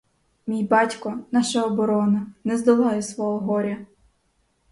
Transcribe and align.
Мій 0.47 0.63
батько, 0.63 1.19
наша 1.31 1.63
оборона, 1.63 2.27
не 2.43 2.57
здолаю 2.57 3.01
свого 3.01 3.39
горя! 3.39 3.85